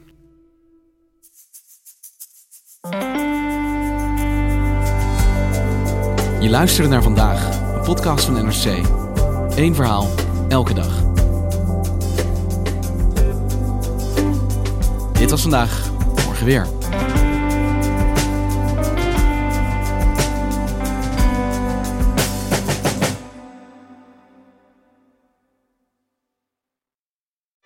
Je 6.40 6.48
luisterde 6.50 6.88
naar 6.90 7.02
vandaag, 7.02 7.59
podcast 7.90 8.24
van 8.24 8.44
NRC. 8.44 8.86
Eén 9.56 9.74
verhaal, 9.74 10.08
elke 10.48 10.74
dag. 10.74 11.02
Dit 15.12 15.30
was 15.30 15.42
vandaag, 15.42 15.90
morgen 16.24 16.46
weer. 16.46 16.66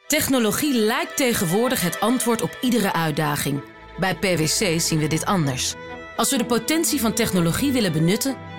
Technologie 0.06 0.74
lijkt 0.74 1.16
tegenwoordig 1.16 1.80
het 1.80 2.00
antwoord 2.00 2.42
op 2.42 2.58
iedere 2.60 2.92
uitdaging. 2.92 3.62
Bij 3.98 4.14
PwC 4.14 4.80
zien 4.80 4.98
we 4.98 5.06
dit 5.06 5.24
anders. 5.24 5.74
Als 6.16 6.30
we 6.30 6.36
de 6.36 6.44
potentie 6.44 7.00
van 7.00 7.12
technologie 7.12 7.72
willen 7.72 7.92
benutten, 7.92 8.36